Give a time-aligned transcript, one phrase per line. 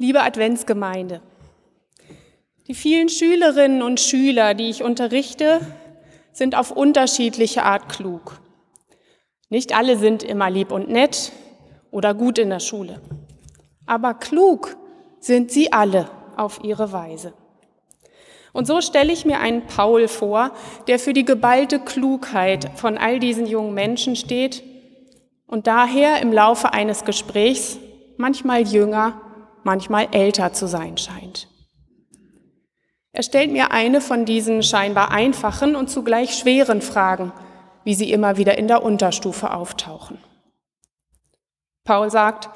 [0.00, 1.20] Liebe Adventsgemeinde,
[2.68, 5.60] die vielen Schülerinnen und Schüler, die ich unterrichte,
[6.30, 8.40] sind auf unterschiedliche Art klug.
[9.48, 11.32] Nicht alle sind immer lieb und nett
[11.90, 13.00] oder gut in der Schule.
[13.86, 14.76] Aber klug
[15.18, 17.32] sind sie alle auf ihre Weise.
[18.52, 20.52] Und so stelle ich mir einen Paul vor,
[20.86, 24.62] der für die geballte Klugheit von all diesen jungen Menschen steht
[25.48, 27.78] und daher im Laufe eines Gesprächs
[28.16, 29.20] manchmal jünger,
[29.68, 31.46] manchmal älter zu sein scheint.
[33.12, 37.32] Er stellt mir eine von diesen scheinbar einfachen und zugleich schweren Fragen,
[37.84, 40.16] wie sie immer wieder in der Unterstufe auftauchen.
[41.84, 42.48] Paul sagt,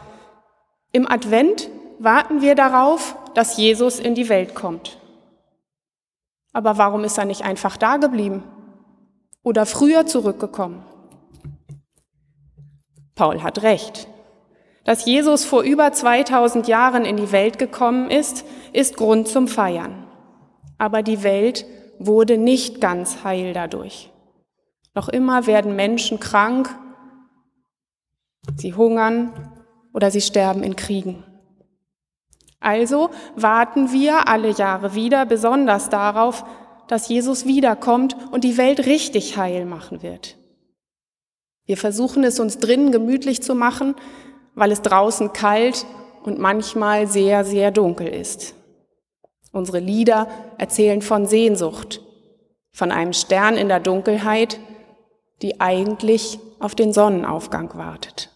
[0.93, 4.99] im Advent warten wir darauf, dass Jesus in die Welt kommt.
[6.55, 8.43] Aber warum ist er nicht einfach da geblieben
[9.43, 10.83] oder früher zurückgekommen?
[13.15, 14.09] Paul hat recht.
[14.85, 20.07] Dass Jesus vor über 2000 Jahren in die Welt gekommen ist, ist Grund zum Feiern.
[20.79, 21.65] Aber die Welt
[21.99, 24.11] wurde nicht ganz heil dadurch.
[24.95, 26.69] Noch immer werden Menschen krank,
[28.57, 29.33] sie hungern
[29.95, 31.25] oder sie sterben in Kriegen.
[32.61, 36.45] Also warten wir alle Jahre wieder besonders darauf,
[36.89, 40.37] dass Jesus wiederkommt und die Welt richtig heil machen wird.
[41.65, 43.95] Wir versuchen es uns drinnen gemütlich zu machen,
[44.55, 45.87] weil es draußen kalt
[46.25, 48.55] und manchmal sehr, sehr dunkel ist.
[49.53, 52.01] Unsere Lieder erzählen von Sehnsucht,
[52.73, 54.59] von einem Stern in der Dunkelheit,
[55.43, 58.31] die eigentlich auf den Sonnenaufgang wartet.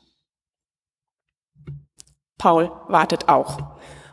[2.38, 3.58] Paul wartet auch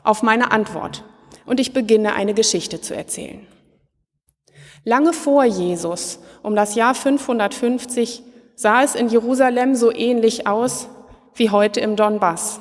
[0.04, 1.04] auf meine Antwort
[1.46, 3.46] und ich beginne eine Geschichte zu erzählen.
[4.86, 8.24] Lange vor Jesus, um das Jahr 550,
[8.56, 10.90] sah es in Jerusalem so ähnlich aus
[11.36, 12.59] wie heute im Donbass.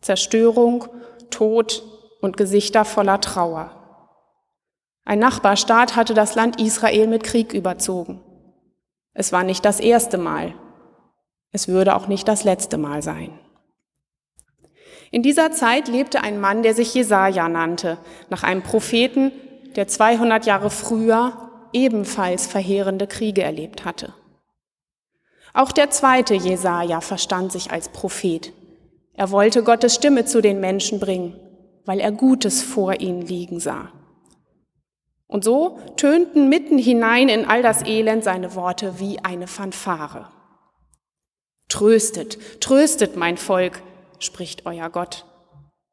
[0.00, 0.86] Zerstörung,
[1.30, 1.82] Tod
[2.20, 3.70] und Gesichter voller Trauer.
[5.04, 8.20] Ein Nachbarstaat hatte das Land Israel mit Krieg überzogen.
[9.12, 10.54] Es war nicht das erste Mal.
[11.52, 13.38] Es würde auch nicht das letzte Mal sein.
[15.10, 17.98] In dieser Zeit lebte ein Mann, der sich Jesaja nannte,
[18.28, 19.32] nach einem Propheten,
[19.74, 24.14] der 200 Jahre früher ebenfalls verheerende Kriege erlebt hatte.
[25.52, 28.52] Auch der zweite Jesaja verstand sich als Prophet.
[29.14, 31.38] Er wollte Gottes Stimme zu den Menschen bringen,
[31.84, 33.92] weil er Gutes vor ihnen liegen sah.
[35.26, 40.28] Und so tönten mitten hinein in all das Elend seine Worte wie eine Fanfare.
[41.68, 43.80] Tröstet, tröstet mein Volk,
[44.18, 45.24] spricht euer Gott.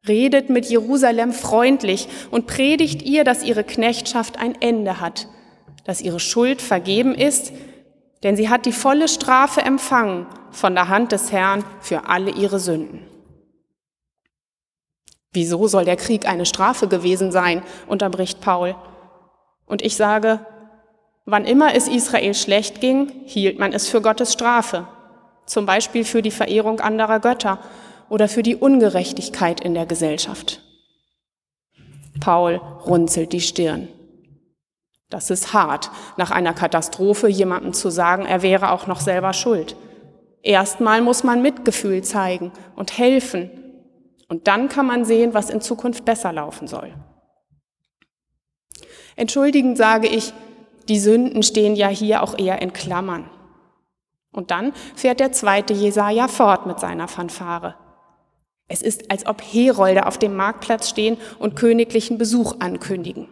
[0.08, 5.28] Redet mit Jerusalem freundlich und predigt ihr, dass ihre Knechtschaft ein Ende hat,
[5.86, 7.52] dass ihre Schuld vergeben ist,
[8.24, 12.60] denn sie hat die volle Strafe empfangen von der Hand des Herrn für alle ihre
[12.60, 13.06] Sünden.
[15.32, 18.76] Wieso soll der Krieg eine Strafe gewesen sein, unterbricht Paul.
[19.66, 20.40] Und ich sage,
[21.26, 24.88] wann immer es Israel schlecht ging, hielt man es für Gottes Strafe,
[25.46, 27.60] zum Beispiel für die Verehrung anderer Götter
[28.10, 30.62] oder für die Ungerechtigkeit in der Gesellschaft.
[32.20, 33.90] Paul runzelt die Stirn.
[35.10, 39.76] Das ist hart, nach einer Katastrophe jemandem zu sagen, er wäre auch noch selber schuld.
[40.44, 43.50] Erstmal muss man Mitgefühl zeigen und helfen.
[44.28, 46.94] Und dann kann man sehen, was in Zukunft besser laufen soll.
[49.16, 50.34] Entschuldigend sage ich,
[50.90, 53.30] die Sünden stehen ja hier auch eher in Klammern.
[54.32, 57.76] Und dann fährt der zweite Jesaja fort mit seiner Fanfare.
[58.68, 63.30] Es ist, als ob Herolde auf dem Marktplatz stehen und königlichen Besuch ankündigen.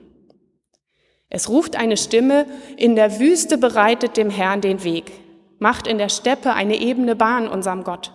[1.30, 2.46] Es ruft eine Stimme,
[2.78, 5.12] in der Wüste bereitet dem Herrn den Weg,
[5.60, 8.14] macht in der Steppe eine ebene Bahn unserem Gott.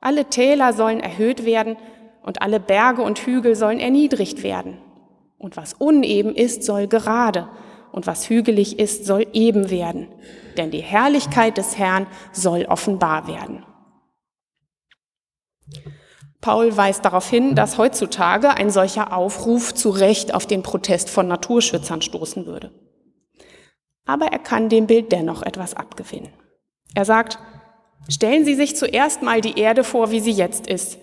[0.00, 1.76] Alle Täler sollen erhöht werden
[2.22, 4.78] und alle Berge und Hügel sollen erniedrigt werden.
[5.38, 7.48] Und was uneben ist, soll gerade,
[7.90, 10.08] und was hügelig ist, soll eben werden.
[10.56, 13.64] Denn die Herrlichkeit des Herrn soll offenbar werden.
[16.42, 21.28] Paul weist darauf hin, dass heutzutage ein solcher Aufruf zu Recht auf den Protest von
[21.28, 22.72] Naturschützern stoßen würde.
[24.04, 26.32] Aber er kann dem Bild dennoch etwas abgewinnen.
[26.94, 27.38] Er sagt,
[28.08, 30.98] stellen Sie sich zuerst mal die Erde vor, wie sie jetzt ist.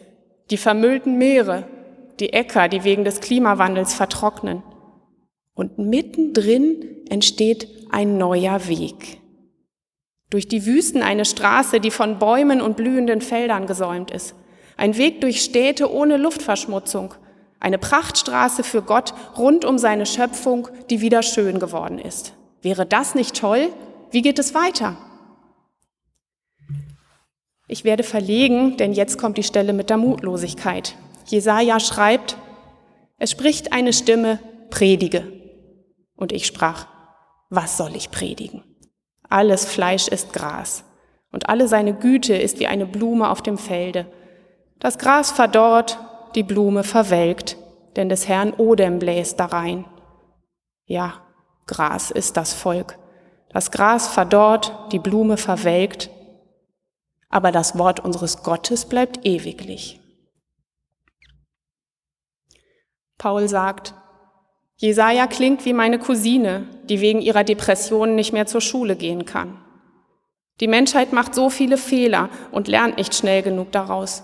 [0.52, 1.64] Die vermüllten Meere,
[2.20, 4.62] die Äcker, die wegen des Klimawandels vertrocknen.
[5.54, 9.22] Und mittendrin entsteht ein neuer Weg.
[10.30, 14.36] Durch die Wüsten eine Straße, die von Bäumen und blühenden Feldern gesäumt ist.
[14.80, 17.14] Ein Weg durch Städte ohne Luftverschmutzung.
[17.60, 22.32] Eine Prachtstraße für Gott rund um seine Schöpfung, die wieder schön geworden ist.
[22.62, 23.74] Wäre das nicht toll?
[24.12, 24.96] Wie geht es weiter?
[27.68, 30.96] Ich werde verlegen, denn jetzt kommt die Stelle mit der Mutlosigkeit.
[31.26, 32.38] Jesaja schreibt,
[33.18, 34.40] es spricht eine Stimme,
[34.70, 35.30] predige.
[36.16, 36.88] Und ich sprach,
[37.50, 38.64] was soll ich predigen?
[39.28, 40.86] Alles Fleisch ist Gras
[41.34, 44.06] und alle seine Güte ist wie eine Blume auf dem Felde.
[44.80, 46.00] Das Gras verdorrt,
[46.36, 47.58] die Blume verwelkt,
[47.98, 49.86] denn des Herrn Odem bläst darein.
[50.86, 51.22] Ja,
[51.68, 52.98] Gras ist das Volk.
[53.50, 56.10] Das Gras verdorrt, die Blume verwelkt,
[57.30, 60.00] aber das Wort unseres Gottes bleibt ewiglich.
[63.18, 63.94] Paul sagt,
[64.78, 69.62] Jesaja klingt wie meine Cousine, die wegen ihrer Depressionen nicht mehr zur Schule gehen kann.
[70.62, 74.24] Die Menschheit macht so viele Fehler und lernt nicht schnell genug daraus.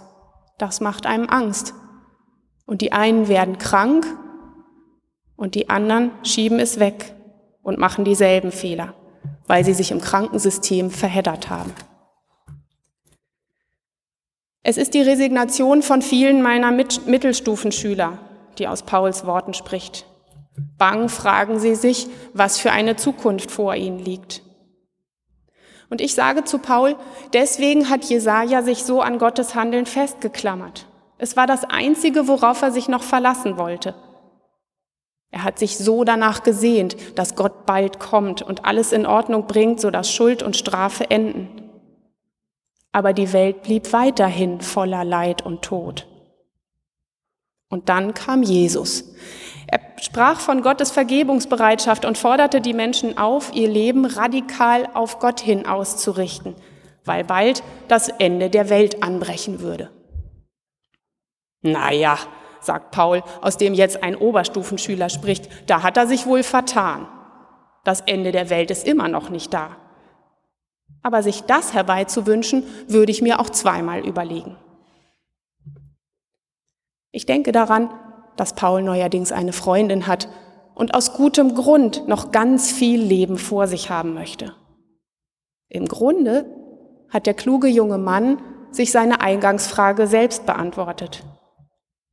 [0.57, 1.73] Das macht einem Angst.
[2.65, 4.05] Und die einen werden krank
[5.35, 7.13] und die anderen schieben es weg
[7.61, 8.93] und machen dieselben Fehler,
[9.47, 11.73] weil sie sich im Krankensystem verheddert haben.
[14.63, 18.17] Es ist die Resignation von vielen meiner Mittelstufenschüler,
[18.57, 20.07] die aus Pauls Worten spricht.
[20.77, 24.41] Bang fragen sie sich, was für eine Zukunft vor ihnen liegt.
[25.89, 26.95] Und ich sage zu Paul,
[27.33, 30.87] deswegen hat Jesaja sich so an Gottes Handeln festgeklammert.
[31.17, 33.95] Es war das einzige, worauf er sich noch verlassen wollte.
[35.31, 39.81] Er hat sich so danach gesehnt, dass Gott bald kommt und alles in Ordnung bringt,
[39.81, 41.69] sodass Schuld und Strafe enden.
[42.91, 46.07] Aber die Welt blieb weiterhin voller Leid und Tod.
[47.69, 49.13] Und dann kam Jesus.
[49.67, 55.39] Er sprach von Gottes Vergebungsbereitschaft und forderte die Menschen auf, ihr Leben radikal auf Gott
[55.39, 56.55] hin auszurichten,
[57.03, 59.89] weil bald das Ende der Welt anbrechen würde.
[61.61, 62.19] Naja,
[62.59, 67.07] sagt Paul, aus dem jetzt ein Oberstufenschüler spricht, da hat er sich wohl vertan.
[67.83, 69.77] Das Ende der Welt ist immer noch nicht da.
[71.01, 74.57] Aber sich das herbeizuwünschen, würde ich mir auch zweimal überlegen.
[77.11, 77.89] Ich denke daran,
[78.37, 80.27] dass Paul neuerdings eine Freundin hat
[80.73, 84.53] und aus gutem Grund noch ganz viel Leben vor sich haben möchte.
[85.69, 86.45] Im Grunde
[87.09, 88.41] hat der kluge junge Mann
[88.71, 91.23] sich seine Eingangsfrage selbst beantwortet.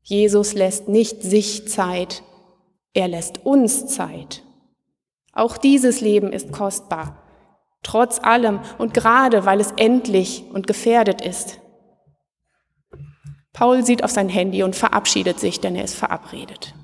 [0.02, 2.22] Jesus lässt nicht sich Zeit,
[2.94, 4.42] er lässt uns Zeit.
[5.32, 7.22] Auch dieses Leben ist kostbar,
[7.82, 11.62] trotz allem und gerade weil es endlich und gefährdet ist.
[13.52, 16.75] Paul sieht auf sein Handy und verabschiedet sich, denn er ist verabredet.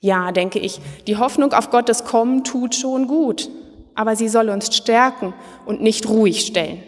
[0.00, 3.48] Ja, denke ich, die Hoffnung auf Gottes Kommen tut schon gut,
[3.94, 5.32] aber sie soll uns stärken
[5.64, 6.82] und nicht ruhig stellen.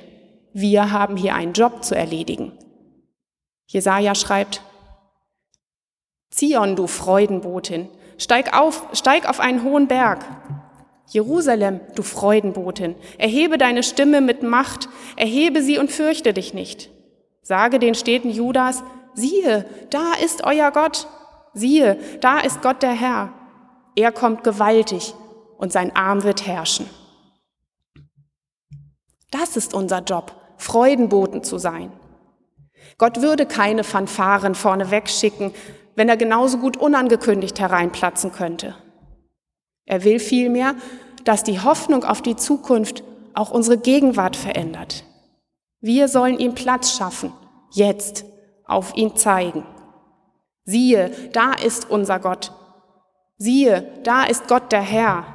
[0.52, 2.52] Wir haben hier einen Job zu erledigen.
[3.66, 4.62] Jesaja schreibt,
[6.30, 7.88] Zion, du Freudenbotin,
[8.18, 10.24] steig auf, steig auf einen hohen Berg.
[11.06, 16.90] Jerusalem, du Freudenbotin, erhebe deine Stimme mit Macht, erhebe sie und fürchte dich nicht.
[17.44, 18.82] Sage den Städten Judas,
[19.12, 21.06] siehe, da ist euer Gott,
[21.52, 23.32] siehe, da ist Gott der Herr.
[23.94, 25.14] Er kommt gewaltig
[25.58, 26.88] und sein Arm wird herrschen.
[29.30, 31.92] Das ist unser Job, Freudenboten zu sein.
[32.96, 35.52] Gott würde keine Fanfaren vorne wegschicken,
[35.96, 38.74] wenn er genauso gut unangekündigt hereinplatzen könnte.
[39.84, 40.76] Er will vielmehr,
[41.24, 43.04] dass die Hoffnung auf die Zukunft
[43.34, 45.04] auch unsere Gegenwart verändert.
[45.84, 47.30] Wir sollen ihm Platz schaffen,
[47.70, 48.24] jetzt,
[48.64, 49.66] auf ihn zeigen.
[50.64, 52.52] Siehe, da ist unser Gott.
[53.36, 55.26] Siehe, da ist Gott der Herr.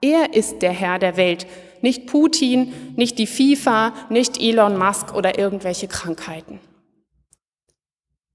[0.00, 1.46] Er ist der Herr der Welt,
[1.82, 6.58] nicht Putin, nicht die FIFA, nicht Elon Musk oder irgendwelche Krankheiten.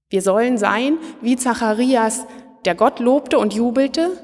[0.08, 2.24] Wir sollen sein wie Zacharias,
[2.64, 4.16] der Gott lobte und jubelte,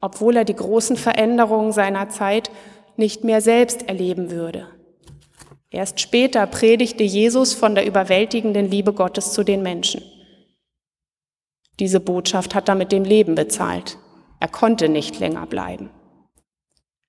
[0.00, 2.50] obwohl er die großen Veränderungen seiner Zeit
[2.96, 4.66] nicht mehr selbst erleben würde.
[5.70, 10.02] Erst später predigte Jesus von der überwältigenden Liebe Gottes zu den Menschen.
[11.78, 13.96] Diese Botschaft hat er mit dem Leben bezahlt.
[14.40, 15.90] Er konnte nicht länger bleiben.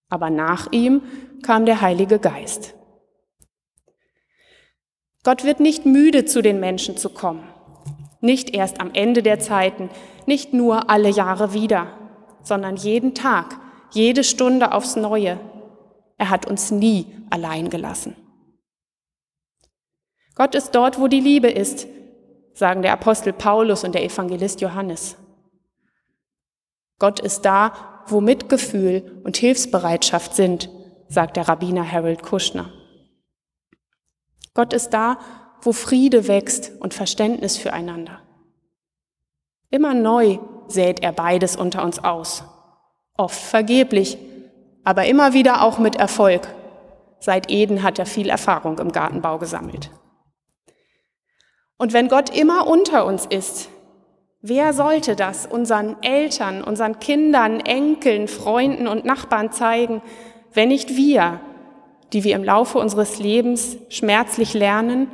[0.10, 1.02] Aber nach ihm
[1.42, 2.76] kam der Heilige Geist.
[5.24, 7.44] Gott wird nicht müde, zu den Menschen zu kommen.
[8.22, 9.90] Nicht erst am Ende der Zeiten,
[10.26, 11.88] nicht nur alle Jahre wieder,
[12.44, 13.58] sondern jeden Tag,
[13.92, 15.40] jede Stunde aufs Neue.
[16.18, 18.16] Er hat uns nie allein gelassen.
[20.36, 21.88] Gott ist dort, wo die Liebe ist,
[22.54, 25.18] sagen der Apostel Paulus und der Evangelist Johannes.
[27.00, 27.74] Gott ist da,
[28.08, 30.70] wo Mitgefühl und Hilfsbereitschaft sind,
[31.08, 32.72] sagt der Rabbiner Harold Kushner.
[34.54, 35.18] Gott ist da,
[35.62, 38.20] wo Friede wächst und Verständnis füreinander.
[39.70, 42.44] Immer neu sät er beides unter uns aus,
[43.18, 44.18] oft vergeblich,
[44.84, 46.48] aber immer wieder auch mit Erfolg.
[47.20, 49.92] Seit Eden hat er viel Erfahrung im Gartenbau gesammelt.
[51.82, 53.70] Und wenn Gott immer unter uns ist,
[54.40, 60.04] wer sollte das unseren Eltern, unseren Kindern, Enkeln, Freunden und Nachbarn zeigen,
[60.54, 61.40] wenn nicht wir,
[62.14, 65.10] die wir im Laufe unseres Lebens schmerzlich lernen,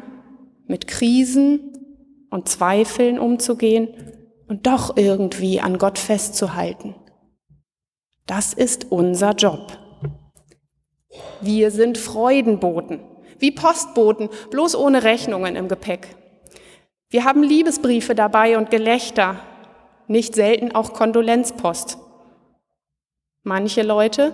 [0.66, 1.72] mit Krisen
[2.32, 3.88] und Zweifeln umzugehen
[4.50, 6.96] und doch irgendwie an Gott festzuhalten.
[8.26, 9.80] Das ist unser Job.
[11.40, 13.00] Wir sind Freudenboten,
[13.40, 16.18] wie Postboten, bloß ohne Rechnungen im Gepäck.
[17.10, 19.40] Wir haben Liebesbriefe dabei und Gelächter,
[20.08, 21.98] nicht selten auch Kondolenzpost.
[23.44, 24.34] Manche Leute,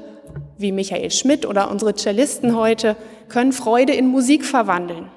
[0.58, 2.96] wie Michael Schmidt oder unsere Cellisten heute,
[3.30, 5.12] können Freude in Musik verwandeln.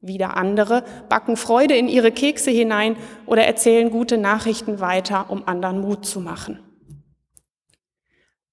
[0.00, 5.82] Wieder andere backen Freude in ihre Kekse hinein oder erzählen gute Nachrichten weiter, um anderen
[5.82, 6.60] Mut zu machen.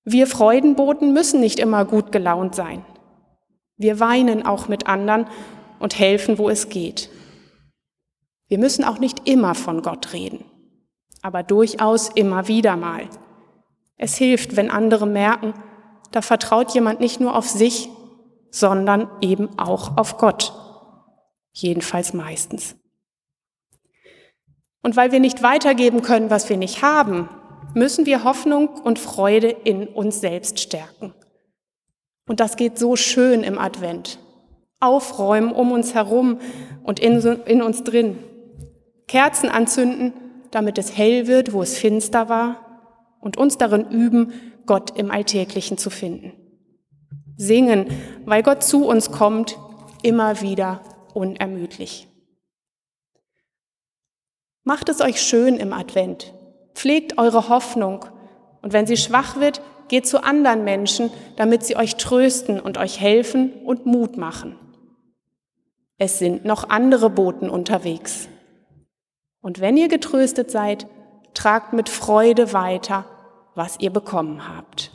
[0.04, 2.84] Wir Freudenboten müssen nicht immer gut gelaunt sein.
[3.78, 5.28] Wir weinen auch mit anderen
[5.80, 7.10] und helfen, wo es geht.
[8.52, 10.44] Wir müssen auch nicht immer von Gott reden,
[11.22, 13.08] aber durchaus immer wieder mal.
[13.96, 15.54] Es hilft, wenn andere merken,
[16.12, 17.88] da vertraut jemand nicht nur auf sich,
[18.50, 20.54] sondern eben auch auf Gott.
[21.54, 22.76] Jedenfalls meistens.
[24.84, 27.30] Und weil wir nicht weitergeben können, was wir nicht haben,
[27.74, 31.14] müssen wir Hoffnung und Freude in uns selbst stärken.
[32.28, 34.20] Und das geht so schön im Advent.
[34.82, 36.42] Aufräumen um uns herum
[36.84, 38.18] und in, in uns drin.
[39.12, 40.14] Kerzen anzünden,
[40.52, 42.80] damit es hell wird, wo es finster war.
[43.20, 44.32] Und uns darin üben,
[44.66, 46.32] Gott im Alltäglichen zu finden.
[47.36, 47.88] Singen,
[48.24, 49.60] weil Gott zu uns kommt,
[50.02, 50.82] immer wieder
[51.14, 52.08] unermüdlich.
[54.64, 56.34] Macht es euch schön im Advent.
[56.74, 58.06] Pflegt eure Hoffnung.
[58.62, 63.02] Und wenn sie schwach wird, geht zu anderen Menschen, damit sie euch trösten und euch
[63.02, 64.56] helfen und Mut machen.
[65.98, 68.30] Es sind noch andere Boten unterwegs.
[69.42, 70.88] Und wenn ihr getröstet seid,
[71.34, 73.06] tragt mit Freude weiter,
[73.56, 74.92] was ihr bekommen habt.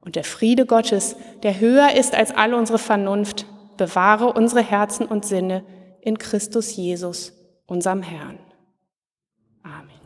[0.00, 5.24] Und der Friede Gottes, der höher ist als all unsere Vernunft, bewahre unsere Herzen und
[5.24, 5.64] Sinne
[6.00, 7.32] in Christus Jesus,
[7.66, 8.38] unserem Herrn.
[9.62, 9.99] Amen.